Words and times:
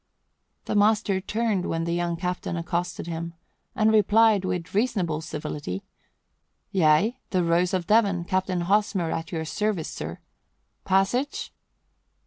The 0.65 0.73
master 0.73 1.21
turned 1.21 1.67
when 1.67 1.83
the 1.83 1.93
young 1.93 2.17
captain 2.17 2.57
accosted 2.57 3.05
him, 3.05 3.35
and 3.75 3.91
replied, 3.91 4.43
with 4.43 4.73
reasonable 4.73 5.21
civility, 5.21 5.83
"Yea, 6.71 7.19
the 7.29 7.43
Rose 7.43 7.71
of 7.71 7.85
Devon, 7.85 8.23
Captain 8.25 8.61
Hosmer, 8.61 9.11
at 9.11 9.31
your 9.31 9.45
service, 9.45 9.89
sir. 9.89 10.17
Passage? 10.85 11.53